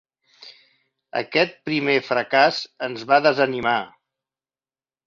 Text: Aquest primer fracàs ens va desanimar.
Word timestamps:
Aquest 1.21 1.53
primer 1.71 1.99
fracàs 2.09 2.59
ens 2.89 3.07
va 3.13 3.21
desanimar. 3.31 3.79